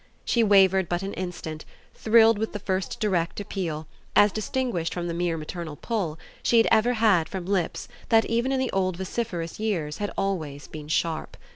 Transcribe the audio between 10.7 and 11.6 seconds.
sharp.